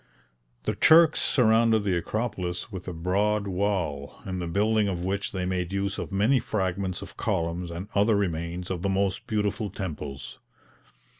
The 0.63 0.73
Turks 0.73 1.21
surrounded 1.21 1.83
the 1.83 1.95
Acropolis 1.95 2.71
with 2.71 2.87
a 2.87 2.91
broad 2.91 3.45
wall, 3.45 4.15
in 4.25 4.39
the 4.39 4.47
building 4.47 4.87
of 4.87 5.05
which 5.05 5.31
they 5.31 5.45
made 5.45 5.71
use 5.71 5.99
of 5.99 6.11
many 6.11 6.39
fragments 6.39 7.03
of 7.03 7.17
columns 7.17 7.69
and 7.69 7.87
other 7.93 8.15
remains 8.15 8.71
of 8.71 8.81
the 8.81 8.89
most 8.89 9.27
beautiful 9.27 9.69
temples. 9.69 10.39